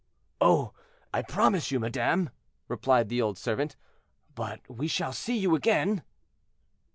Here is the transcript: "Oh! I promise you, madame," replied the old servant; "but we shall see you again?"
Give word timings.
"Oh! 0.41 0.73
I 1.13 1.21
promise 1.21 1.69
you, 1.69 1.79
madame," 1.79 2.31
replied 2.67 3.07
the 3.07 3.21
old 3.21 3.37
servant; 3.37 3.75
"but 4.33 4.67
we 4.67 4.87
shall 4.87 5.13
see 5.13 5.37
you 5.37 5.53
again?" 5.53 6.01